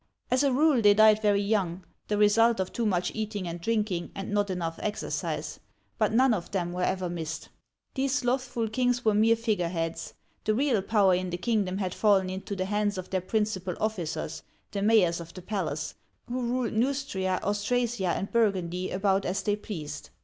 As 0.31 0.41
a 0.41 0.51
rule 0.51 0.81
they 0.81 0.95
died 0.95 1.21
very 1.21 1.43
young, 1.43 1.85
the 2.07 2.17
result 2.17 2.59
of 2.59 2.73
too 2.73 2.87
much 2.87 3.13
eatihg 3.13 3.45
and 3.45 3.61
drinking, 3.61 4.09
and 4.15 4.31
not 4.31 4.49
enough 4.49 4.79
exercise; 4.81 5.59
but 5.99 6.11
none 6.11 6.33
of 6.33 6.49
them 6.49 6.73
were 6.73 6.81
ever 6.81 7.07
missed. 7.07 7.49
These 7.93 8.15
slothful 8.15 8.67
kings 8.69 9.05
were 9.05 9.13
mere 9.13 9.35
figureheads. 9.35 10.15
The 10.43 10.55
real 10.55 10.81
power 10.81 11.13
in 11.13 11.29
the 11.29 11.37
kingdom 11.37 11.77
had 11.77 11.93
fallen 11.93 12.31
into 12.31 12.55
the 12.55 12.65
hands 12.65 12.97
of 12.97 13.11
their 13.11 13.21
principal 13.21 13.75
officers, 13.79 14.41
the 14.71 14.81
mayors 14.81 15.19
of 15.19 15.35
the 15.35 15.43
palace, 15.43 15.93
who 16.27 16.41
ruled 16.49 16.73
Neustria, 16.73 17.39
Austrasia, 17.43 18.07
and 18.07 18.31
Burgundy 18.31 18.89
about 18.89 19.23
as 19.23 19.43
they 19.43 19.55
pleased. 19.55 20.09